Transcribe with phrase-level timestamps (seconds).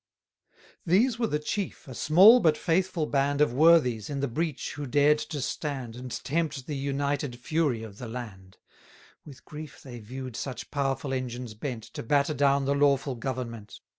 [0.83, 4.87] These were the chief, a small but faithful band Of worthies, in the breach who
[4.87, 8.57] dared to stand, And tempt the united fury of the land:
[9.25, 13.79] With grief they view'd such powerful engines bent, To batter down the lawful government.